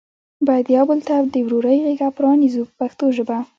باید 0.47 0.67
یو 0.75 0.85
بل 0.89 0.99
ته 1.07 1.15
د 1.33 1.35
ورورۍ 1.45 1.77
غېږه 1.85 2.09
پرانیزو 2.17 2.61
په 2.67 2.73
پښتو 2.79 3.05
ژبه. 3.17 3.37